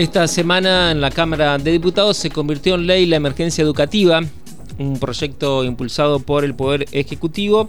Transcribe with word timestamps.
Esta 0.00 0.26
semana 0.28 0.92
en 0.92 1.02
la 1.02 1.10
Cámara 1.10 1.58
de 1.58 1.72
Diputados 1.72 2.16
se 2.16 2.30
convirtió 2.30 2.74
en 2.74 2.86
ley 2.86 3.04
la 3.04 3.16
emergencia 3.16 3.60
educativa, 3.60 4.22
un 4.78 4.98
proyecto 4.98 5.62
impulsado 5.62 6.20
por 6.20 6.42
el 6.42 6.54
Poder 6.54 6.86
Ejecutivo. 6.92 7.68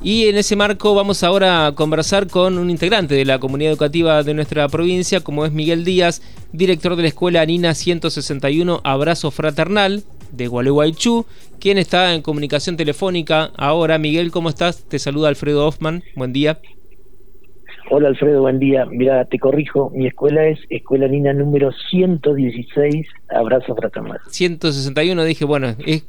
Y 0.00 0.28
en 0.28 0.36
ese 0.36 0.54
marco 0.54 0.94
vamos 0.94 1.24
ahora 1.24 1.66
a 1.66 1.74
conversar 1.74 2.28
con 2.28 2.58
un 2.58 2.70
integrante 2.70 3.16
de 3.16 3.24
la 3.24 3.40
comunidad 3.40 3.72
educativa 3.72 4.22
de 4.22 4.34
nuestra 4.34 4.68
provincia, 4.68 5.18
como 5.18 5.44
es 5.44 5.50
Miguel 5.50 5.84
Díaz, 5.84 6.22
director 6.52 6.94
de 6.94 7.02
la 7.02 7.08
escuela 7.08 7.44
Nina 7.44 7.74
161 7.74 8.80
Abrazo 8.84 9.32
Fraternal 9.32 10.04
de 10.30 10.46
Gualeguaychú, 10.46 11.26
quien 11.58 11.76
está 11.76 12.14
en 12.14 12.22
comunicación 12.22 12.76
telefónica 12.76 13.50
ahora. 13.56 13.98
Miguel, 13.98 14.30
¿cómo 14.30 14.48
estás? 14.48 14.84
Te 14.84 15.00
saluda 15.00 15.28
Alfredo 15.28 15.66
Hoffman. 15.66 16.04
Buen 16.14 16.32
día. 16.32 16.60
Hola 17.90 18.08
Alfredo, 18.08 18.42
buen 18.42 18.58
día. 18.58 18.84
Mira, 18.84 19.24
te 19.24 19.38
corrijo, 19.38 19.90
mi 19.94 20.06
escuela 20.06 20.46
es 20.46 20.58
Escuela 20.68 21.08
Nina 21.08 21.32
número 21.32 21.70
116, 21.90 23.06
Abrazo 23.30 23.74
Fraternal. 23.74 24.18
161, 24.28 25.24
dije, 25.24 25.44
bueno, 25.46 25.74
es 25.86 26.04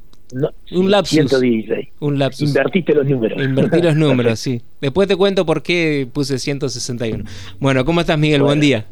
un 0.71 0.91
lapsus. 0.91 1.15
116. 1.15 1.87
Un 2.01 2.20
lapsus. 2.20 2.49
Invertiste 2.49 2.93
los 2.93 3.05
números. 3.07 3.41
Invertí 3.41 3.81
los 3.81 3.95
números, 3.97 4.39
sí. 4.39 4.61
Después 4.81 5.07
te 5.07 5.15
cuento 5.15 5.45
por 5.45 5.63
qué 5.63 6.05
puse 6.11 6.37
161. 6.37 7.23
Bueno, 7.59 7.85
¿cómo 7.85 8.01
estás 8.01 8.20
Miguel? 8.20 8.43
Buen 8.43 8.59
día. 8.59 8.85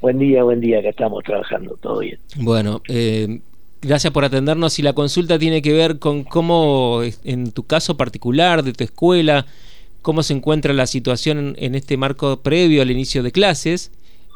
Buen 0.00 0.18
día, 0.18 0.42
buen 0.42 0.60
día, 0.60 0.82
que 0.82 0.88
estamos 0.88 1.22
trabajando, 1.22 1.76
todo 1.80 2.00
bien. 2.00 2.18
Bueno, 2.36 2.80
eh, 2.88 3.40
gracias 3.80 4.12
por 4.12 4.24
atendernos 4.24 4.78
y 4.78 4.82
la 4.82 4.94
consulta 4.94 5.38
tiene 5.38 5.62
que 5.62 5.72
ver 5.72 5.98
con 5.98 6.24
cómo, 6.24 7.02
en 7.22 7.52
tu 7.52 7.64
caso 7.64 7.96
particular, 7.96 8.64
de 8.64 8.72
tu 8.72 8.82
escuela, 8.82 9.46
cómo 10.02 10.22
se 10.22 10.34
encuentra 10.34 10.72
la 10.72 10.86
situación 10.86 11.54
en, 11.58 11.74
este 11.74 11.96
marco 11.96 12.42
previo 12.42 12.82
al 12.82 12.90
inicio 12.90 13.22
de 13.22 13.32
clases, 13.32 13.92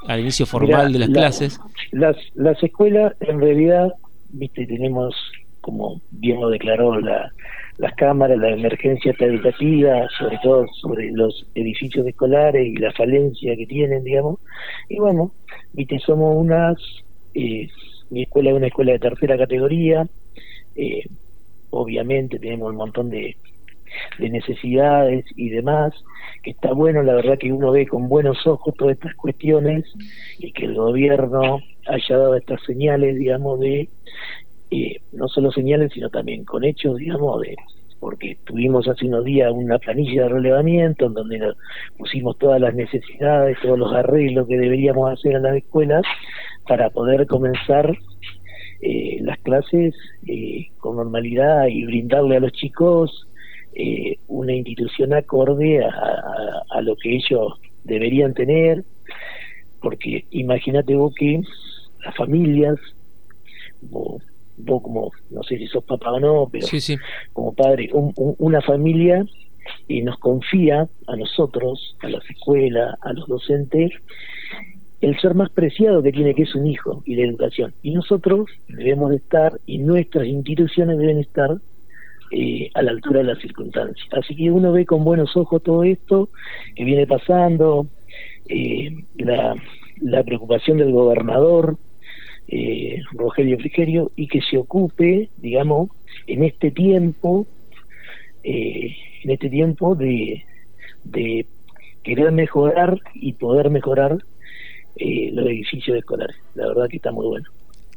al 0.06 0.20
inicio 0.20 0.46
formal 0.46 0.92
de 0.92 0.98
las 0.98 1.08
clases. 1.08 1.60
Las, 1.92 2.16
las 2.34 2.62
escuelas, 2.62 3.14
en 3.20 3.40
realidad, 3.40 3.92
viste, 4.30 4.66
tenemos, 4.66 5.14
como 5.60 6.00
bien 6.10 6.40
lo 6.40 6.50
declaró 6.50 7.00
la, 7.00 7.32
las 7.78 7.94
cámaras, 7.94 8.38
la 8.38 8.50
emergencia 8.50 9.14
educativa, 9.18 10.06
sobre 10.18 10.38
todo 10.42 10.66
sobre 10.80 11.10
los 11.10 11.46
edificios 11.54 12.06
escolares 12.06 12.66
y 12.66 12.76
la 12.76 12.92
falencia 12.92 13.56
que 13.56 13.66
tienen, 13.66 14.04
digamos. 14.04 14.38
Y 14.88 14.98
bueno, 14.98 15.32
viste, 15.72 15.98
somos 15.98 16.36
unas, 16.36 16.76
eh, 17.34 17.68
mi 18.10 18.22
escuela 18.22 18.50
es 18.50 18.56
una 18.56 18.68
escuela 18.68 18.92
de 18.92 18.98
tercera 18.98 19.36
categoría, 19.36 20.06
eh, 20.76 21.04
obviamente 21.70 22.38
tenemos 22.38 22.70
un 22.70 22.76
montón 22.76 23.10
de 23.10 23.36
de 24.18 24.30
necesidades 24.30 25.24
y 25.36 25.50
demás, 25.50 25.92
que 26.42 26.50
está 26.50 26.72
bueno, 26.72 27.02
la 27.02 27.14
verdad 27.14 27.38
que 27.38 27.52
uno 27.52 27.72
ve 27.72 27.86
con 27.86 28.08
buenos 28.08 28.46
ojos 28.46 28.74
todas 28.76 28.94
estas 28.94 29.14
cuestiones 29.14 29.84
y 30.38 30.52
que 30.52 30.66
el 30.66 30.74
gobierno 30.74 31.60
haya 31.86 32.16
dado 32.16 32.36
estas 32.36 32.62
señales, 32.64 33.16
digamos, 33.16 33.60
de, 33.60 33.88
eh, 34.70 35.00
no 35.12 35.28
solo 35.28 35.50
señales, 35.52 35.92
sino 35.92 36.10
también 36.10 36.44
con 36.44 36.64
hechos, 36.64 36.98
digamos, 36.98 37.40
de 37.42 37.56
porque 38.04 38.36
tuvimos 38.44 38.86
hace 38.86 39.06
unos 39.06 39.24
días 39.24 39.50
una 39.50 39.78
planilla 39.78 40.24
de 40.24 40.28
relevamiento 40.28 41.06
en 41.06 41.14
donde 41.14 41.54
pusimos 41.96 42.36
todas 42.36 42.60
las 42.60 42.74
necesidades, 42.74 43.56
todos 43.62 43.78
los 43.78 43.94
arreglos 43.94 44.46
que 44.46 44.58
deberíamos 44.58 45.10
hacer 45.10 45.36
en 45.36 45.44
las 45.44 45.56
escuelas 45.56 46.02
para 46.68 46.90
poder 46.90 47.26
comenzar 47.26 47.96
eh, 48.82 49.20
las 49.22 49.38
clases 49.38 49.94
eh, 50.26 50.66
con 50.76 50.96
normalidad 50.96 51.68
y 51.68 51.86
brindarle 51.86 52.36
a 52.36 52.40
los 52.40 52.52
chicos 52.52 53.26
eh, 53.74 54.18
una 54.28 54.54
institución 54.54 55.14
acorde 55.14 55.84
a, 55.84 56.80
lo 56.80 56.96
que 56.96 57.16
ellos 57.16 57.54
deberían 57.84 58.34
tener, 58.34 58.84
porque 59.80 60.24
imagínate 60.30 60.94
vos 60.94 61.14
que 61.14 61.40
las 62.04 62.14
familias, 62.16 62.76
vos, 63.82 64.22
como, 64.66 65.10
no 65.30 65.42
sé 65.42 65.58
si 65.58 65.66
sos 65.66 65.84
papá 65.84 66.12
o 66.12 66.20
no, 66.20 66.48
pero 66.50 66.66
como 67.32 67.54
padre, 67.54 67.90
una 67.92 68.60
familia 68.60 69.24
y 69.88 70.02
nos 70.02 70.18
confía 70.18 70.88
a 71.06 71.16
nosotros, 71.16 71.96
a 72.00 72.08
las 72.08 72.28
escuelas, 72.30 72.96
a 73.02 73.12
los 73.12 73.26
docentes, 73.28 73.92
el 75.00 75.18
ser 75.20 75.34
más 75.34 75.50
preciado 75.50 76.02
que 76.02 76.12
tiene 76.12 76.34
que 76.34 76.42
es 76.42 76.54
un 76.54 76.66
hijo 76.66 77.02
y 77.04 77.16
la 77.16 77.26
educación. 77.26 77.74
Y 77.82 77.92
nosotros 77.92 78.48
debemos 78.68 79.10
de 79.10 79.16
estar, 79.16 79.60
y 79.66 79.78
nuestras 79.78 80.26
instituciones 80.26 80.98
deben 80.98 81.18
estar 81.18 81.58
eh, 82.36 82.68
a 82.74 82.82
la 82.82 82.90
altura 82.90 83.20
de 83.20 83.26
las 83.26 83.38
circunstancias. 83.38 84.08
Así 84.10 84.34
que 84.34 84.50
uno 84.50 84.72
ve 84.72 84.84
con 84.86 85.04
buenos 85.04 85.36
ojos 85.36 85.62
todo 85.62 85.84
esto 85.84 86.30
que 86.74 86.82
viene 86.82 87.06
pasando, 87.06 87.86
eh, 88.48 88.90
la, 89.14 89.54
la, 90.00 90.24
preocupación 90.24 90.78
del 90.78 90.90
gobernador 90.90 91.78
eh, 92.48 93.00
Rogelio 93.12 93.56
Frigerio 93.58 94.10
y 94.16 94.26
que 94.26 94.40
se 94.40 94.58
ocupe, 94.58 95.28
digamos, 95.36 95.90
en 96.26 96.42
este 96.42 96.72
tiempo, 96.72 97.46
en 98.42 99.30
este 99.30 99.48
tiempo 99.48 99.94
de, 99.94 100.44
de 101.04 101.46
querer 102.02 102.32
mejorar 102.32 102.98
y 103.14 103.34
poder 103.34 103.70
mejorar 103.70 104.18
los 104.96 105.46
edificios 105.46 105.96
escolares. 105.96 106.34
La 106.56 106.66
verdad 106.66 106.88
que 106.90 106.96
está 106.96 107.12
muy 107.12 107.26
bueno. 107.26 107.48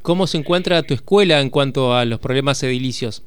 ¿Cómo 0.04 0.28
se 0.28 0.38
encuentra 0.38 0.84
tu 0.84 0.94
escuela 0.94 1.42
en 1.42 1.50
cuanto 1.50 1.96
a 1.96 2.06
los 2.06 2.20
problemas 2.20 2.62
edilicios? 2.62 3.24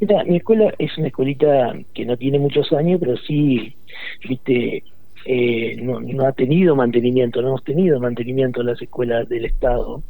Mira, 0.00 0.24
mi 0.24 0.36
escuela 0.36 0.72
es 0.78 0.96
una 0.98 1.08
escuelita 1.08 1.74
que 1.94 2.04
no 2.04 2.16
tiene 2.16 2.38
muchos 2.38 2.72
años, 2.72 3.00
pero 3.00 3.16
sí, 3.16 3.74
viste, 4.28 4.84
eh, 5.26 5.76
no, 5.80 6.00
no 6.00 6.26
ha 6.26 6.32
tenido 6.32 6.76
mantenimiento, 6.76 7.40
no 7.40 7.48
hemos 7.48 7.64
tenido 7.64 8.00
mantenimiento 8.00 8.60
en 8.60 8.66
las 8.68 8.82
escuelas 8.82 9.28
del 9.28 9.46
Estado. 9.46 10.02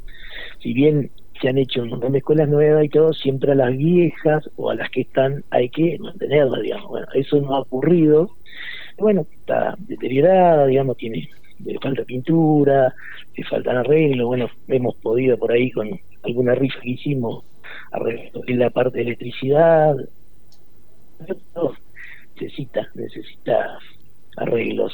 Si 0.60 0.72
bien 0.72 1.10
se 1.40 1.48
han 1.48 1.58
hecho 1.58 1.82
un 1.82 1.90
montón 1.90 2.12
de 2.12 2.18
escuelas 2.18 2.48
nuevas 2.48 2.84
y 2.84 2.88
todo, 2.88 3.12
siempre 3.12 3.52
a 3.52 3.54
las 3.54 3.76
viejas 3.76 4.48
o 4.56 4.70
a 4.70 4.74
las 4.74 4.90
que 4.90 5.02
están 5.02 5.44
hay 5.50 5.68
que 5.68 5.98
mantenerlas, 5.98 6.62
digamos. 6.62 6.88
Bueno, 6.88 7.06
eso 7.14 7.40
no 7.40 7.54
ha 7.54 7.60
ocurrido. 7.60 8.30
Bueno, 8.98 9.26
está 9.40 9.74
deteriorada, 9.78 10.66
digamos, 10.66 10.96
tiene 10.96 11.28
le 11.64 11.78
falta 11.78 12.04
pintura, 12.04 12.94
le 13.36 13.44
faltan 13.44 13.76
arreglos, 13.76 14.26
bueno, 14.26 14.48
hemos 14.68 14.94
podido 14.96 15.38
por 15.38 15.52
ahí 15.52 15.70
con 15.70 15.88
alguna 16.22 16.54
rifa 16.54 16.80
que 16.80 16.90
hicimos 16.90 17.44
en 18.46 18.58
la 18.58 18.70
parte 18.70 18.98
de 18.98 19.04
electricidad. 19.04 19.96
Necesita 22.34 22.88
necesita 22.94 23.78
arreglos 24.36 24.92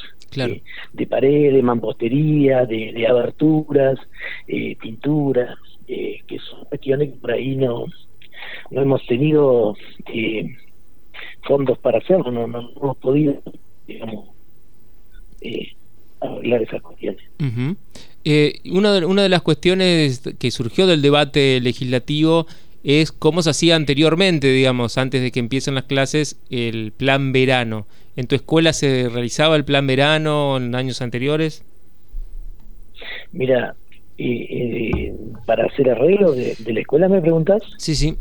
de, 0.93 1.07
pared 1.07 1.53
de 1.53 1.63
mampostería 1.63 2.67
de, 2.67 2.93
de 2.93 3.07
aberturas 3.07 3.99
eh, 4.47 4.77
pintura 4.77 5.57
eh, 5.89 6.21
que 6.27 6.39
son 6.39 6.65
cuestiones 6.67 7.11
que 7.11 7.17
por 7.17 7.33
ahí 7.33 7.57
no 7.57 7.87
no 8.71 8.83
hemos 8.83 9.05
tenido 9.07 9.75
eh, 10.13 10.57
fondos 11.43 11.79
para 11.79 11.99
hacerlo 11.99 12.31
no, 12.31 12.47
no, 12.47 12.71
hemos 12.77 12.97
podido 12.99 13.41
digamos 13.87 14.29
eh, 15.41 15.73
arreglar 16.21 16.63
esas 16.63 16.83
cuestiones. 16.83 17.23
Una, 18.67 18.93
de, 18.93 19.07
una 19.07 19.23
de 19.23 19.29
las 19.31 19.41
cuestiones 19.41 20.21
que 20.39 20.51
surgió 20.51 20.87
del 20.87 21.01
debate 21.01 21.59
legislativo 21.63 22.47
es 22.85 23.13
cómo 23.13 23.43
se 23.43 23.51
hacía 23.51 23.77
anteriormente, 23.77 24.49
digamos, 24.49 24.99
antes 24.99 25.23
de 25.23 25.31
que 25.31 25.41
empiecen 25.41 25.75
las 25.75 25.85
clases, 25.85 26.39
el 26.51 26.93
plan 26.93 27.33
verano. 27.33 27.87
¿En 28.17 28.27
tu 28.27 28.35
escuela 28.35 28.73
se 28.73 29.09
realizaba 29.09 29.57
el 29.57 29.65
plan 29.65 29.87
verano 29.87 30.57
en 30.57 30.75
años 30.75 31.01
anteriores? 31.03 31.65
Mira, 33.33 33.75
eh, 34.19 35.15
para 35.47 35.65
hacer 35.65 35.91
arreglo 35.91 36.33
de, 36.33 36.57
la 36.67 36.81
escuela, 36.81 37.09
¿me 37.09 37.21
preguntas? 37.21 37.63
Sí, 37.79 37.95
sí. 37.95 38.17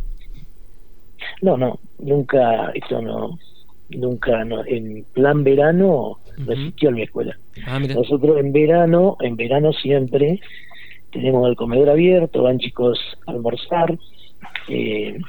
No, 1.42 1.58
no, 1.58 1.80
nunca, 2.00 2.72
esto 2.74 3.02
no, 3.02 3.38
nunca, 3.90 4.46
no, 4.46 4.66
en 4.66 5.06
plan 5.14 5.44
verano 5.44 6.20
no 6.38 6.54
existió 6.54 6.90
en 6.90 6.96
mi 6.96 7.02
escuela. 7.04 7.38
Ah, 7.66 7.80
Nosotros 7.80 8.40
en 8.40 8.54
verano, 8.54 9.18
en 9.20 9.36
verano 9.36 9.74
siempre 9.74 10.40
tenemos 11.12 11.50
el 11.50 11.56
comedor 11.56 11.90
abierto, 11.90 12.44
van 12.44 12.60
chicos 12.60 13.00
a 13.28 13.32
almorzar, 13.32 13.98
eh, 14.70 15.20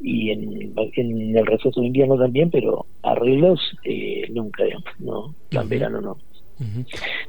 y 0.00 0.30
en, 0.30 0.72
en, 0.96 1.36
el 1.36 1.46
receso 1.46 1.80
de 1.80 1.86
invierno 1.86 2.16
también, 2.16 2.50
pero 2.50 2.86
arreglos 3.02 3.60
eh, 3.84 4.26
nunca, 4.30 4.64
digamos, 4.64 4.84
no, 4.98 5.34
en 5.50 5.68
verano 5.68 6.00
no. 6.00 6.16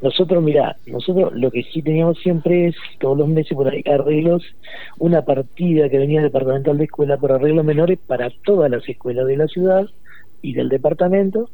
Nosotros, 0.01 0.43
mira, 0.43 0.75
nosotros 0.87 1.31
lo 1.33 1.51
que 1.51 1.63
sí 1.63 1.81
teníamos 1.81 2.19
siempre 2.19 2.67
es, 2.67 2.75
todos 2.99 3.17
los 3.17 3.29
meses 3.29 3.55
por 3.55 3.69
ahí, 3.69 3.81
arreglos, 3.85 4.43
una 4.99 5.23
partida 5.23 5.89
que 5.89 5.99
venía 5.99 6.21
departamental 6.21 6.77
de 6.77 6.83
escuela 6.83 7.17
por 7.17 7.31
arreglos 7.31 7.63
menores 7.63 7.97
para 8.05 8.29
todas 8.43 8.69
las 8.69 8.87
escuelas 8.89 9.25
de 9.27 9.37
la 9.37 9.47
ciudad 9.47 9.85
y 10.41 10.53
del 10.53 10.67
departamento, 10.67 11.49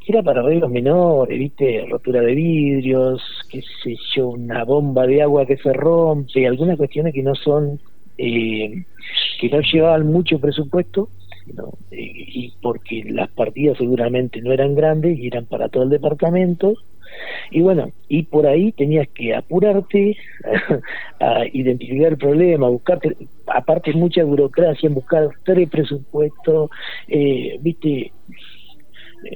que 0.00 0.12
era 0.12 0.22
para 0.22 0.40
arreglos 0.40 0.70
menores, 0.70 1.38
viste, 1.38 1.84
rotura 1.90 2.22
de 2.22 2.34
vidrios, 2.34 3.22
qué 3.50 3.62
sé 3.82 3.94
yo, 4.14 4.30
una 4.30 4.64
bomba 4.64 5.06
de 5.06 5.20
agua 5.20 5.44
que 5.44 5.58
se 5.58 5.74
rompe, 5.74 6.46
algunas 6.46 6.78
cuestiones 6.78 7.12
que 7.12 7.22
no 7.22 7.34
son 7.34 7.78
eh, 8.18 8.84
que 9.40 9.48
no 9.48 9.60
llevaban 9.60 10.06
mucho 10.06 10.40
presupuesto, 10.40 11.08
eh, 11.90 11.96
y 11.96 12.52
porque 12.60 13.04
las 13.06 13.30
partidas 13.30 13.78
seguramente 13.78 14.40
no 14.42 14.52
eran 14.52 14.74
grandes 14.74 15.18
y 15.18 15.28
eran 15.28 15.46
para 15.46 15.68
todo 15.68 15.84
el 15.84 15.90
departamento, 15.90 16.74
Y 17.50 17.62
bueno, 17.62 17.90
y 18.08 18.24
por 18.24 18.46
ahí 18.46 18.72
tenías 18.72 19.08
que 19.14 19.34
apurarte 19.34 20.16
a, 21.20 21.46
identificar 21.52 22.12
el 22.12 22.18
problema, 22.18 22.68
buscarte, 22.68 23.16
aparte 23.46 23.92
mucha 23.94 24.24
burocracia, 24.24 24.90
buscar 24.90 25.30
tres 25.44 25.68
presupuestos, 25.70 26.70
eh, 27.08 27.58
viste, 27.62 28.12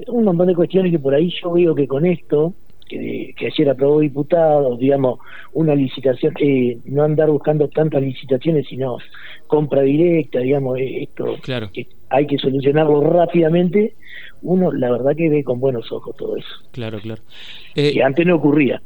un 0.08 0.25
montón 0.25 0.49
de 0.49 0.55
cuestiones 0.55 0.93
que 0.93 0.99
por 0.99 1.14
ahí 1.14 1.32
yo 1.43 1.52
veo 1.52 1.75
que 1.75 1.88
con 1.88 2.06
esto 2.06 2.55
que, 2.88 3.34
que 3.37 3.46
ayer 3.46 3.70
aprobó 3.70 4.00
diputados, 4.00 4.79
digamos, 4.79 5.19
una 5.52 5.75
licitación, 5.75 6.34
eh, 6.40 6.79
no 6.84 7.02
andar 7.02 7.31
buscando 7.31 7.69
tantas 7.69 8.02
licitaciones, 8.02 8.67
sino 8.69 8.99
compra 9.46 9.82
directa, 9.82 10.40
digamos, 10.40 10.79
eh, 10.79 11.02
esto 11.02 11.37
claro. 11.43 11.70
que 11.73 11.87
hay 12.11 12.26
que 12.26 12.38
solucionarlo 12.38 13.00
rápidamente, 13.02 13.94
uno 14.43 14.73
la 14.73 14.90
verdad 14.90 15.17
que 15.17 15.29
ve 15.29 15.44
con 15.44 15.61
buenos 15.61 15.90
ojos 15.93 16.17
todo 16.17 16.37
eso. 16.37 16.49
Claro, 16.73 17.00
claro. 17.00 17.23
Eh, 17.75 17.93
que 17.93 18.02
antes 18.02 18.26
no 18.26 18.37
ocurría. 18.37 18.82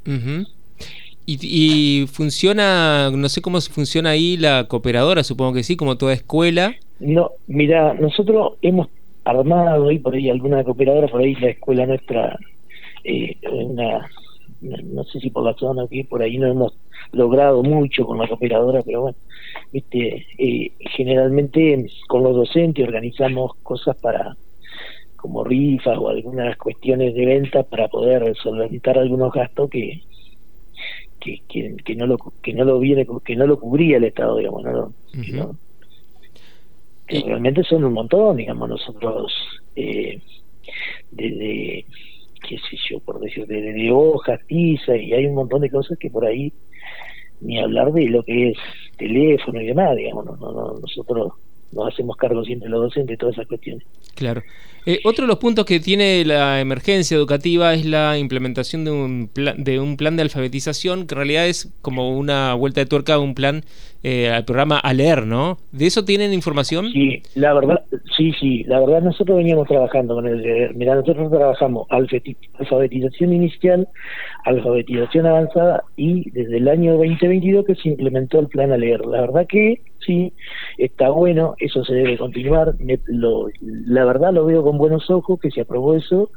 y, 1.24 1.38
y, 1.42 2.06
funciona, 2.06 3.10
no 3.10 3.28
sé 3.28 3.42
cómo 3.42 3.60
funciona 3.60 4.10
ahí 4.10 4.36
la 4.36 4.66
cooperadora, 4.68 5.24
supongo 5.24 5.54
que 5.54 5.62
sí, 5.62 5.76
como 5.76 5.96
toda 5.96 6.12
escuela. 6.12 6.74
No, 7.00 7.32
mira, 7.46 7.94
nosotros 7.94 8.54
hemos 8.62 8.88
armado 9.24 9.90
y 9.90 9.98
por 9.98 10.14
ahí 10.14 10.30
alguna 10.30 10.62
cooperadora, 10.62 11.08
por 11.08 11.20
ahí 11.20 11.34
la 11.34 11.50
escuela 11.50 11.84
nuestra 11.86 12.38
eh, 13.06 13.36
una, 13.52 14.10
no 14.60 15.04
sé 15.04 15.20
si 15.20 15.30
por 15.30 15.44
la 15.44 15.54
zona 15.54 15.84
aquí, 15.84 16.02
por 16.02 16.22
ahí 16.22 16.38
no 16.38 16.48
hemos 16.48 16.76
logrado 17.12 17.62
mucho 17.62 18.04
con 18.04 18.18
la 18.18 18.24
operadora, 18.24 18.82
pero 18.82 19.02
bueno, 19.02 19.18
viste, 19.72 20.26
eh, 20.38 20.72
generalmente 20.96 21.86
con 22.08 22.24
los 22.24 22.34
docentes 22.34 22.84
organizamos 22.84 23.54
cosas 23.62 23.96
para 23.96 24.36
como 25.14 25.44
rifas 25.44 25.96
o 25.98 26.08
algunas 26.08 26.56
cuestiones 26.56 27.14
de 27.14 27.26
venta 27.26 27.62
para 27.62 27.88
poder 27.88 28.36
solventar 28.36 28.98
algunos 28.98 29.32
gastos 29.32 29.70
que 29.70 30.02
que, 31.20 31.42
que, 31.84 31.96
no 31.96 32.06
lo 32.06 32.18
que 32.40 32.52
no 32.52 32.64
lo 32.64 32.78
viene 32.78 33.06
que 33.24 33.34
no 33.34 33.46
lo 33.48 33.58
cubría 33.58 33.96
el 33.96 34.04
estado 34.04 34.36
digamos 34.36 34.62
no, 34.62 35.56
realmente 37.08 37.64
son 37.64 37.84
un 37.84 37.94
montón 37.94 38.36
digamos 38.36 38.68
nosotros 38.68 39.32
eh, 39.74 40.20
desde 41.10 41.84
qué 42.40 42.56
sé 42.58 42.76
yo, 42.90 43.00
por 43.00 43.20
decir, 43.20 43.46
de, 43.46 43.60
de 43.60 43.90
hojas, 43.90 44.40
tiza, 44.46 44.96
y 44.96 45.12
hay 45.12 45.26
un 45.26 45.34
montón 45.34 45.60
de 45.60 45.70
cosas 45.70 45.98
que 45.98 46.10
por 46.10 46.24
ahí, 46.24 46.52
ni 47.40 47.58
hablar 47.58 47.92
de 47.92 48.06
lo 48.08 48.22
que 48.22 48.50
es 48.50 48.58
teléfono 48.96 49.60
y 49.60 49.66
demás, 49.66 49.96
digamos, 49.96 50.24
no, 50.24 50.36
no, 50.36 50.78
nosotros 50.80 51.32
nos 51.76 51.92
hacemos 51.92 52.16
cargo 52.16 52.44
siempre 52.44 52.68
los 52.68 52.82
docentes 52.82 53.14
de 53.14 53.16
todas 53.18 53.34
esas 53.34 53.46
cuestiones. 53.46 53.86
Claro. 54.14 54.42
Eh, 54.88 55.00
otro 55.02 55.24
de 55.24 55.28
los 55.28 55.38
puntos 55.38 55.64
que 55.64 55.80
tiene 55.80 56.24
la 56.24 56.60
emergencia 56.60 57.16
educativa 57.16 57.74
es 57.74 57.84
la 57.84 58.18
implementación 58.18 58.84
de 58.84 58.92
un, 58.92 59.28
plan, 59.32 59.62
de 59.62 59.80
un 59.80 59.96
plan 59.96 60.14
de 60.14 60.22
alfabetización, 60.22 61.08
que 61.08 61.14
en 61.14 61.16
realidad 61.16 61.48
es 61.48 61.76
como 61.82 62.16
una 62.16 62.54
vuelta 62.54 62.82
de 62.82 62.86
tuerca, 62.86 63.18
un 63.18 63.34
plan 63.34 63.64
eh, 64.04 64.30
al 64.30 64.44
programa 64.44 64.78
a 64.78 64.94
leer, 64.94 65.26
¿no? 65.26 65.58
¿De 65.72 65.86
eso 65.86 66.04
tienen 66.04 66.32
información? 66.32 66.92
Sí, 66.92 67.20
la 67.34 67.52
verdad, 67.52 67.82
sí, 68.16 68.32
sí, 68.38 68.62
la 68.68 68.78
verdad 68.78 69.02
nosotros 69.02 69.38
veníamos 69.38 69.66
trabajando 69.66 70.14
con 70.14 70.28
el 70.28 70.72
Mira, 70.76 70.94
nosotros 70.94 71.32
trabajamos 71.32 71.88
alfabetización 71.90 73.32
inicial, 73.32 73.88
alfabetización 74.44 75.26
avanzada 75.26 75.82
y 75.96 76.30
desde 76.30 76.58
el 76.58 76.68
año 76.68 76.92
2022 76.92 77.66
que 77.66 77.74
se 77.74 77.88
implementó 77.88 78.38
el 78.38 78.46
plan 78.46 78.70
a 78.70 78.76
leer. 78.76 79.04
La 79.04 79.22
verdad 79.22 79.48
que 79.48 79.80
sí, 80.06 80.32
está 80.86 81.10
bueno, 81.10 81.54
eso 81.58 81.84
se 81.84 81.94
debe 81.94 82.18
continuar. 82.18 82.74
la 83.60 84.04
verdad 84.04 84.32
lo 84.32 84.46
veo 84.46 84.62
con 84.62 84.78
buenos 84.78 85.10
ojos 85.10 85.40
que 85.40 85.50
se 85.50 85.62
aprobó 85.62 85.94
eso. 85.94 86.30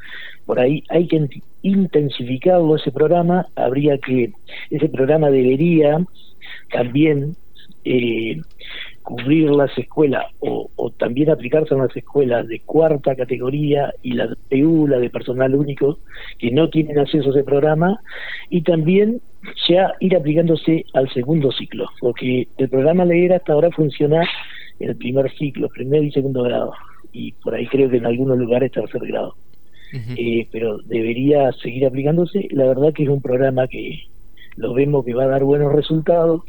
Por 0.46 0.60
ahí 0.60 0.84
hay 0.90 1.08
que 1.08 1.28
intensificarlo 1.62 2.76
ese 2.76 2.92
programa. 2.92 3.48
Habría 3.56 3.98
que, 3.98 4.32
ese 4.70 4.90
programa 4.90 5.30
debería 5.30 6.06
también 6.72 7.36
eh, 7.86 8.42
cubrir 9.04 9.50
las 9.50 9.76
escuelas 9.78 10.26
o, 10.40 10.70
también 10.98 11.30
aplicarse 11.30 11.74
en 11.74 11.82
las 11.82 11.96
escuelas 11.96 12.48
de 12.48 12.60
cuarta 12.60 13.16
categoría 13.16 13.92
y 14.04 14.14
la 14.14 14.28
PU, 14.50 14.88
de 14.88 15.10
personal 15.10 15.56
único, 15.56 15.98
que 16.38 16.52
no 16.52 16.70
tienen 16.70 17.00
acceso 17.00 17.30
a 17.30 17.32
ese 17.32 17.44
programa, 17.44 18.00
y 18.50 18.62
también 18.62 19.22
ya 19.68 19.94
ir 20.00 20.16
aplicándose 20.16 20.86
al 20.94 21.10
segundo 21.14 21.52
ciclo, 21.52 21.88
porque 22.00 22.48
el 22.58 22.70
programa 22.70 23.06
Leer 23.06 23.34
hasta 23.34 23.54
ahora 23.54 23.72
funciona 23.72 24.28
en 24.80 24.90
el 24.90 24.96
primer 24.96 25.32
ciclo, 25.32 25.70
primer 25.70 26.04
y 26.04 26.12
segundo 26.12 26.44
grado, 26.44 26.74
y 27.12 27.32
por 27.34 27.56
ahí 27.56 27.68
creo 27.68 27.90
que 27.90 27.98
en 27.98 28.06
algunos 28.06 28.38
lugares 28.38 28.72
tercer 28.72 29.02
grado. 29.02 29.36
eh, 30.18 30.48
pero 30.52 30.78
debería 30.86 31.52
seguir 31.54 31.86
aplicándose. 31.86 32.48
La 32.52 32.66
verdad 32.66 32.94
que 32.94 33.04
es 33.04 33.10
un 33.10 33.22
programa 33.22 33.68
que 33.68 34.04
lo 34.56 34.74
vemos 34.74 35.04
que 35.04 35.14
va 35.14 35.24
a 35.24 35.28
dar 35.28 35.44
buenos 35.44 35.74
resultados 35.74 36.44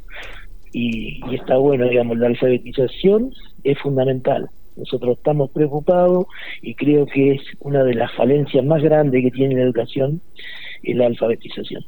y, 0.73 1.21
está 1.35 1.57
bueno, 1.57 1.89
digamos, 1.89 2.19
la 2.19 2.27
alfabetización 2.27 3.33
es 3.65 3.79
fundamental. 3.79 4.49
Nosotros 4.77 5.19
estamos 5.19 5.51
preocupados 5.51 6.27
y 6.63 6.75
creo 6.75 7.07
que 7.07 7.33
es 7.33 7.43
una 7.61 7.83
de 7.85 7.95
las 7.95 8.13
falencias 8.15 8.65
más 8.65 8.83
grandes 8.83 9.23
que 9.23 9.31
tiene 9.31 9.57
la 9.57 9.63
educación, 9.63 10.21
es 10.83 10.97
la 10.97 11.07
alfabetización. 11.07 11.85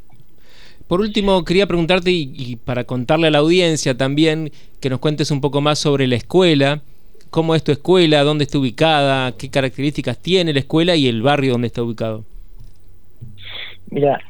Por 0.93 1.00
último, 1.00 1.43
quería 1.43 1.67
preguntarte, 1.67 2.11
y, 2.11 2.56
para 2.56 2.85
contarle 2.85 3.29
a 3.29 3.31
la 3.31 3.39
audiencia 3.39 3.97
también, 3.97 4.53
que 4.79 4.91
nos 4.91 4.99
cuentes 4.99 5.31
un 5.31 5.41
poco 5.41 5.62
más 5.62 5.79
sobre 5.79 6.06
la 6.06 6.17
escuela, 6.17 6.83
cómo 7.31 7.55
es 7.55 7.65
tu 7.65 7.73
escuela, 7.73 8.23
dónde 8.25 8.44
está 8.44 8.59
ubicada, 8.59 9.33
qué 9.39 9.49
características 9.49 10.19
tiene 10.19 10.53
la 10.53 10.59
escuela 10.59 10.94
y 10.94 11.09
el 11.09 11.23
barrio 11.23 11.53
donde 11.53 11.69
está 11.69 11.83
ubicado. 11.83 12.25
Mira, 13.89 14.21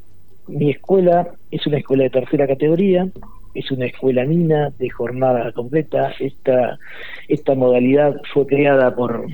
mi 0.47 0.70
escuela 0.70 1.35
es 1.50 1.67
una 1.67 1.79
escuela 1.79 2.05
de 2.05 2.11
tercera 2.11 2.47
categoría, 2.47 3.09
es 3.55 3.69
una 3.73 3.87
escuela 3.87 4.25
mina 4.25 4.70
de 4.79 4.88
jornada 4.88 5.50
completa. 5.50 6.14
Esta, 6.20 6.79
esta 7.26 7.56
modalidad 7.56 8.20
fue 8.32 8.47
creada 8.47 8.94
por, 8.94 9.26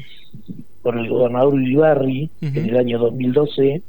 por 0.81 0.97
el 0.97 1.11
gobernador 1.11 1.53
Ulibarri 1.53 2.31
en 2.41 2.71
el 2.71 2.77
año 2.79 2.99
2012. 2.99 3.83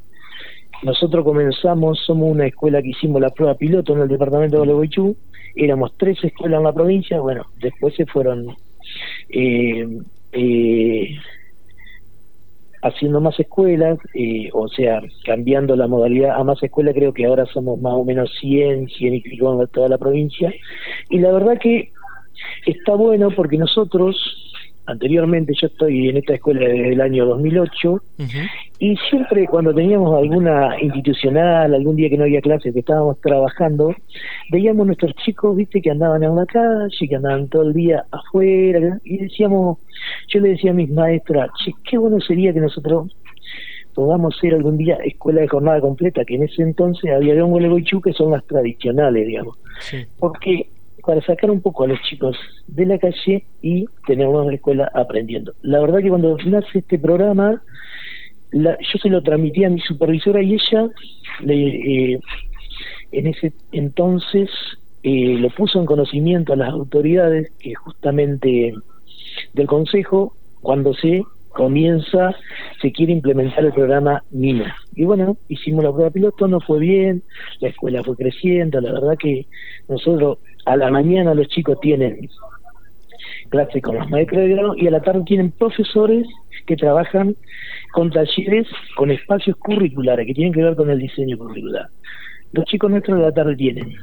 Nosotros 0.84 1.26
comenzamos, 1.26 2.00
somos 2.06 2.32
una 2.32 2.48
escuela 2.48 2.82
que 2.82 2.90
hicimos 2.90 3.22
la 3.22 3.30
prueba 3.30 3.56
piloto 3.56 3.94
en 3.94 4.02
el 4.02 4.08
departamento 4.08 4.56
de 4.56 4.60
Gualeguaychú. 4.60 5.16
Éramos 5.56 5.94
tres 5.98 6.24
escuelas 6.24 6.60
en 6.60 6.64
la 6.64 6.74
provincia. 6.74 7.20
Bueno, 7.20 7.46
después 7.60 7.96
se 7.96 8.06
fueron 8.06 8.56
eh, 9.30 9.88
eh, 10.32 11.18
haciendo 12.82 13.20
más 13.20 13.38
escuelas, 13.40 14.00
eh, 14.14 14.50
o 14.54 14.68
sea, 14.70 15.02
cambiando 15.26 15.76
la 15.76 15.88
modalidad 15.88 16.40
a 16.40 16.44
más 16.44 16.62
escuelas, 16.64 16.96
creo 16.96 17.14
que 17.14 17.26
ahora 17.26 17.46
somos 17.48 17.80
más 17.82 17.94
o 17.94 18.06
menos 18.06 18.32
100, 18.40 18.88
100 18.88 19.14
y 19.16 19.22
pico 19.22 19.62
en 19.62 19.68
toda 19.68 19.90
la 19.90 19.98
provincia. 19.98 20.54
Y 21.10 21.20
la 21.20 21.32
verdad 21.32 21.60
que 21.60 21.92
está 22.66 22.96
bueno 22.96 23.30
porque 23.36 23.58
nosotros 23.58 24.16
anteriormente 24.90 25.54
yo 25.60 25.68
estoy 25.68 26.10
en 26.10 26.18
esta 26.18 26.34
escuela 26.34 26.62
desde 26.62 26.94
el 26.94 27.02
año 27.02 27.26
2008 27.26 28.02
y 28.80 28.96
siempre 29.10 29.46
cuando 29.48 29.74
teníamos 29.74 30.18
alguna 30.18 30.82
institucional, 30.82 31.74
algún 31.74 31.96
día 31.96 32.10
que 32.10 32.18
no 32.18 32.24
había 32.24 32.42
clases, 32.42 32.74
que 32.74 32.80
estábamos 32.80 33.20
trabajando, 33.22 33.94
veíamos 34.52 34.88
nuestros 34.88 35.14
chicos, 35.16 35.56
viste, 35.56 35.82
que 35.82 35.92
andaban 35.92 36.24
en 36.24 36.36
la 36.36 36.46
calle, 36.46 37.08
que 37.08 37.16
andaban 37.16 37.48
todo 37.50 37.64
el 37.64 37.74
día 37.74 38.04
afuera 38.12 39.00
y 39.04 39.18
decíamos, 39.18 39.78
yo 40.28 40.40
le 40.40 40.50
decía 40.50 40.72
a 40.72 40.76
mis 40.76 40.90
maestras, 40.90 41.50
che, 41.64 41.72
qué 41.90 41.98
bueno 41.98 42.20
sería 42.20 42.54
que 42.54 42.62
nosotros 42.62 43.14
podamos 43.94 44.38
ser 44.38 44.54
algún 44.54 44.78
día 44.78 44.96
escuela 45.04 45.42
de 45.42 45.48
jornada 45.48 45.82
completa, 45.82 46.24
que 46.24 46.36
en 46.36 46.44
ese 46.44 46.62
entonces 46.62 47.12
había 47.12 47.36
de 47.36 47.44
un 47.44 47.84
Chu 47.84 48.00
que 48.00 48.14
son 48.14 48.32
las 48.32 48.46
tradicionales, 48.46 49.28
digamos. 49.28 49.58
Porque 50.18 50.68
para 51.10 51.26
sacar 51.26 51.50
un 51.50 51.60
poco 51.60 51.86
a 51.86 51.88
los 51.88 52.00
chicos 52.04 52.38
de 52.68 52.86
la 52.86 53.00
calle 53.00 53.44
y 53.64 53.88
tenerlos 54.06 54.44
en 54.44 54.50
la 54.50 54.54
escuela 54.54 54.92
aprendiendo. 54.94 55.54
La 55.64 55.80
verdad 55.80 56.04
que 56.04 56.10
cuando 56.10 56.38
nace 56.46 56.78
este 56.78 57.00
programa, 57.00 57.64
yo 58.52 59.00
se 59.02 59.10
lo 59.10 59.24
transmití 59.24 59.64
a 59.64 59.72
mi 59.72 59.80
supervisora 59.80 60.44
y 60.44 60.54
ella 60.54 60.88
eh, 61.48 62.20
en 63.12 63.26
ese 63.26 63.54
entonces 63.72 64.52
eh, 65.02 65.36
lo 65.40 65.50
puso 65.50 65.80
en 65.80 65.88
conocimiento 65.88 66.54
a 66.54 66.58
las 66.58 66.70
autoridades 66.70 67.54
que 67.58 67.74
justamente 67.74 68.76
del 69.54 69.66
Consejo 69.66 70.36
cuando 70.62 70.94
se 70.94 71.24
comienza, 71.50 72.36
se 72.82 72.92
quiere 72.92 73.14
implementar 73.14 73.66
el 73.66 73.74
programa 73.74 74.24
MINA. 74.32 74.76
Y 74.96 75.06
bueno, 75.06 75.38
hicimos 75.48 75.84
la 75.84 75.92
prueba 75.92 76.12
piloto, 76.12 76.48
no 76.48 76.60
fue 76.60 76.80
bien, 76.80 77.24
la 77.60 77.70
escuela 77.70 78.04
fue 78.04 78.16
creciendo, 78.16 78.82
la 78.82 78.94
verdad 78.94 79.18
que 79.18 79.46
nosotros 79.88 80.40
a 80.66 80.76
la 80.78 80.90
mañana 80.90 81.34
los 81.34 81.48
chicos 81.48 81.80
tienen 81.82 82.30
clase 83.50 83.82
con 83.82 83.96
los 83.96 84.10
maestros 84.10 84.42
de 84.42 84.50
grado 84.50 84.76
y 84.76 84.88
a 84.88 84.92
la 84.92 85.02
tarde 85.02 85.24
tienen 85.26 85.52
profesores 85.52 86.28
que 86.68 86.76
trabajan 86.76 87.36
con 87.94 88.12
talleres, 88.12 88.68
con 88.96 89.10
espacios 89.10 89.56
curriculares 89.58 90.28
que 90.28 90.34
tienen 90.34 90.54
que 90.54 90.62
ver 90.62 90.76
con 90.76 90.90
el 90.90 91.00
diseño 91.00 91.38
curricular. 91.38 91.88
Los 92.52 92.66
chicos 92.66 92.92
nuestros 92.92 93.18
de 93.18 93.24
la 93.26 93.32
tarde 93.32 93.56
tienen 93.56 93.96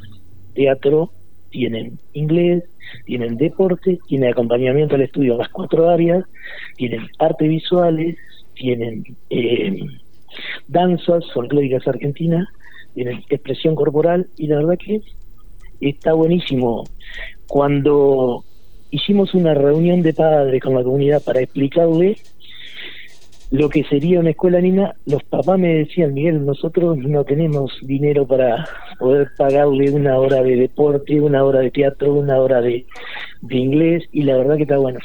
teatro, 0.54 1.10
tienen 1.50 1.98
inglés, 2.12 2.64
tienen 3.04 3.36
deporte, 3.36 3.98
tienen 4.08 4.32
acompañamiento 4.32 4.94
al 4.94 5.02
estudio 5.02 5.32
en 5.32 5.38
las 5.38 5.48
cuatro 5.48 5.88
áreas, 5.88 6.24
tienen 6.76 7.06
arte 7.18 7.48
visuales, 7.48 8.16
tienen 8.54 9.04
eh, 9.30 9.78
danzas 10.68 11.24
folclóricas 11.32 11.86
argentinas, 11.86 12.46
tiene 12.94 13.22
expresión 13.28 13.74
corporal 13.74 14.26
y 14.36 14.46
la 14.46 14.56
verdad 14.56 14.78
que 14.78 15.00
está 15.80 16.12
buenísimo. 16.14 16.84
Cuando 17.46 18.44
hicimos 18.90 19.34
una 19.34 19.54
reunión 19.54 20.02
de 20.02 20.14
padres 20.14 20.62
con 20.62 20.74
la 20.74 20.82
comunidad 20.82 21.22
para 21.22 21.40
explicarle 21.40 22.16
lo 23.50 23.68
que 23.68 23.84
sería 23.84 24.20
una 24.20 24.30
escuela 24.30 24.60
nina, 24.60 24.94
los 25.06 25.22
papás 25.24 25.58
me 25.58 25.74
decían, 25.74 26.14
Miguel, 26.14 26.44
nosotros 26.44 26.98
no 26.98 27.24
tenemos 27.24 27.72
dinero 27.82 28.26
para 28.26 28.68
poder 28.98 29.28
pagarle 29.36 29.90
una 29.90 30.18
hora 30.18 30.42
de 30.42 30.56
deporte, 30.56 31.20
una 31.20 31.44
hora 31.44 31.60
de 31.60 31.70
teatro, 31.70 32.14
una 32.14 32.38
hora 32.38 32.60
de, 32.60 32.86
inglés, 33.48 34.04
y 34.12 34.22
la 34.22 34.36
verdad 34.36 34.56
que 34.56 34.62
está 34.62 34.78
bueno. 34.78 34.98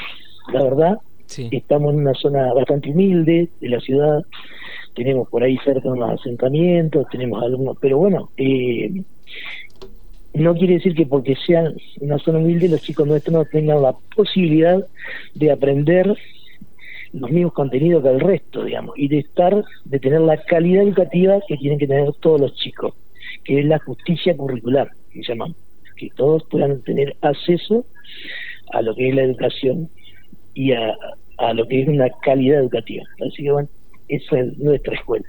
La 0.51 0.63
verdad, 0.63 0.97
estamos 1.51 1.93
en 1.93 1.99
una 1.99 2.13
zona 2.15 2.51
bastante 2.53 2.89
humilde 2.89 3.49
de 3.59 3.69
la 3.69 3.79
ciudad, 3.79 4.23
tenemos 4.95 5.29
por 5.29 5.43
ahí 5.43 5.57
cerca 5.63 5.89
unos 5.89 6.19
asentamientos, 6.19 7.07
tenemos 7.11 7.41
alumnos, 7.43 7.77
pero 7.79 7.99
bueno, 7.99 8.31
eh, 8.37 8.91
no 10.33 10.55
quiere 10.55 10.75
decir 10.75 10.95
que 10.95 11.05
porque 11.05 11.35
sean 11.45 11.75
una 11.99 12.17
zona 12.17 12.39
humilde 12.39 12.69
los 12.69 12.81
chicos 12.81 13.07
nuestros 13.07 13.33
no 13.33 13.45
tengan 13.45 13.81
la 13.81 13.93
posibilidad 14.15 14.85
de 15.35 15.51
aprender 15.51 16.15
los 17.13 17.29
mismos 17.29 17.53
contenidos 17.53 18.03
que 18.03 18.09
el 18.09 18.19
resto, 18.19 18.63
digamos, 18.63 18.97
y 18.97 19.07
de 19.07 19.19
estar, 19.19 19.63
de 19.85 19.99
tener 19.99 20.21
la 20.21 20.37
calidad 20.37 20.83
educativa 20.83 21.39
que 21.47 21.57
tienen 21.57 21.79
que 21.79 21.87
tener 21.87 22.11
todos 22.19 22.39
los 22.39 22.55
chicos, 22.55 22.93
que 23.43 23.59
es 23.59 23.65
la 23.65 23.79
justicia 23.79 24.35
curricular, 24.35 24.89
que 25.11 25.21
llamamos, 25.23 25.57
que 25.97 26.09
todos 26.15 26.43
puedan 26.49 26.81
tener 26.83 27.15
acceso 27.21 27.85
a 28.73 28.81
lo 28.81 28.95
que 28.95 29.09
es 29.09 29.15
la 29.15 29.23
educación 29.23 29.89
y 30.53 30.71
a, 30.71 30.95
a 31.37 31.53
lo 31.53 31.67
que 31.67 31.81
es 31.81 31.87
una 31.87 32.09
calidad 32.21 32.59
educativa. 32.59 33.03
Así 33.27 33.43
que 33.43 33.51
bueno, 33.51 33.69
esa 34.07 34.39
es 34.39 34.57
nuestra 34.57 34.95
escuela. 34.95 35.25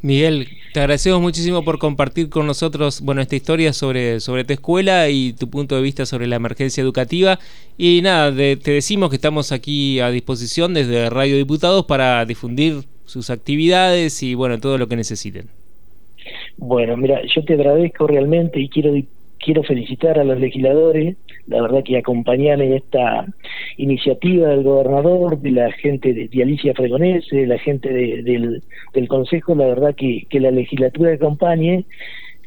Miguel, 0.00 0.46
te 0.72 0.80
agradecemos 0.80 1.20
muchísimo 1.20 1.64
por 1.64 1.78
compartir 1.78 2.28
con 2.28 2.46
nosotros 2.46 3.00
bueno, 3.00 3.20
esta 3.20 3.34
historia 3.34 3.72
sobre, 3.72 4.20
sobre 4.20 4.44
tu 4.44 4.52
escuela 4.52 5.08
y 5.08 5.32
tu 5.32 5.50
punto 5.50 5.74
de 5.74 5.82
vista 5.82 6.06
sobre 6.06 6.28
la 6.28 6.36
emergencia 6.36 6.80
educativa. 6.82 7.38
Y 7.76 8.00
nada, 8.02 8.32
te 8.32 8.70
decimos 8.70 9.10
que 9.10 9.16
estamos 9.16 9.50
aquí 9.50 9.98
a 9.98 10.10
disposición 10.10 10.72
desde 10.72 11.10
Radio 11.10 11.36
Diputados 11.36 11.84
para 11.86 12.24
difundir 12.26 12.84
sus 13.06 13.30
actividades 13.30 14.22
y 14.22 14.34
bueno, 14.34 14.60
todo 14.60 14.78
lo 14.78 14.86
que 14.86 14.96
necesiten. 14.96 15.46
Bueno, 16.58 16.96
mira, 16.96 17.20
yo 17.34 17.44
te 17.44 17.54
agradezco 17.54 18.06
realmente 18.06 18.60
y 18.60 18.68
quiero 18.68 18.94
quiero 19.38 19.62
felicitar 19.62 20.18
a 20.18 20.24
los 20.24 20.38
legisladores, 20.38 21.16
la 21.48 21.62
verdad 21.62 21.82
que 21.82 21.96
acompañan 21.96 22.60
en 22.60 22.74
esta 22.74 23.26
iniciativa 23.78 24.48
del 24.48 24.62
gobernador, 24.62 25.40
de 25.40 25.50
la 25.50 25.72
gente 25.72 26.12
de, 26.12 26.42
Alicia 26.42 26.74
Fregonese, 26.74 27.36
de 27.36 27.46
la 27.46 27.58
gente 27.58 27.90
del, 27.90 28.62
Consejo, 29.08 29.54
la 29.54 29.66
verdad 29.66 29.94
que, 29.94 30.26
que 30.28 30.40
la 30.40 30.50
legislatura 30.50 31.14
acompañe, 31.14 31.84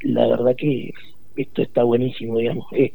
la 0.03 0.27
verdad 0.27 0.55
que 0.55 0.93
esto 1.35 1.63
está 1.63 1.83
buenísimo, 1.83 2.37
digamos. 2.37 2.65
Eh, 2.73 2.93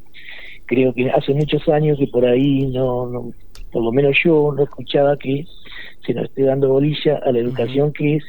creo 0.67 0.93
que 0.93 1.11
hace 1.11 1.35
muchos 1.35 1.69
años 1.69 1.99
que 1.99 2.07
por 2.07 2.25
ahí 2.25 2.67
no, 2.67 3.07
no, 3.07 3.33
por 3.73 3.83
lo 3.83 3.91
menos 3.91 4.17
yo 4.23 4.53
no 4.57 4.63
escuchaba 4.63 5.17
que 5.17 5.45
se 6.07 6.15
nos 6.15 6.27
esté 6.27 6.43
dando 6.43 6.69
bolilla 6.69 7.21
a 7.25 7.33
la 7.33 7.41
educación 7.41 7.93
que 7.93 8.17
es 8.17 8.25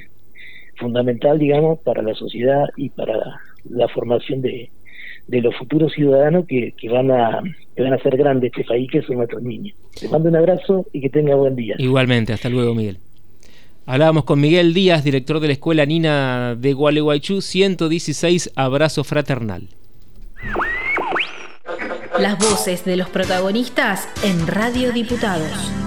fundamental, 0.77 1.37
digamos, 1.37 1.79
para 1.79 2.01
la 2.01 2.15
sociedad 2.15 2.65
y 2.75 2.89
para 2.89 3.39
la 3.69 3.87
formación 3.89 4.41
de, 4.41 4.71
de 5.27 5.41
los 5.41 5.55
futuros 5.55 5.91
ciudadanos 5.93 6.45
que, 6.47 6.73
que, 6.77 6.89
van 6.89 7.11
a 7.11 7.41
que 7.75 7.83
van 7.83 7.93
a 7.93 7.99
ser 7.99 8.17
grandes 8.17 8.51
este 8.53 8.63
país, 8.63 8.89
que 8.91 9.01
son 9.01 9.17
nuestros 9.17 9.41
niños. 9.43 9.75
Te 9.99 10.07
mando 10.07 10.29
un 10.29 10.35
abrazo 10.35 10.85
y 10.93 11.01
que 11.01 11.09
tenga 11.09 11.35
buen 11.35 11.55
día. 11.55 11.75
Igualmente, 11.77 12.33
hasta 12.33 12.49
luego, 12.49 12.73
Miguel. 12.73 12.97
Hablábamos 13.85 14.25
con 14.25 14.41
Miguel 14.41 14.73
Díaz, 14.73 15.03
director 15.03 15.39
de 15.39 15.47
la 15.47 15.53
Escuela 15.53 15.85
Nina 15.85 16.55
de 16.55 16.73
Gualeguaychú, 16.73 17.41
116 17.41 18.51
Abrazo 18.55 19.05
Fraternal. 19.05 19.69
Las 22.19 22.37
voces 22.37 22.83
de 22.83 22.97
los 22.97 23.09
protagonistas 23.09 24.09
en 24.25 24.45
Radio 24.47 24.91
Diputados. 24.91 25.86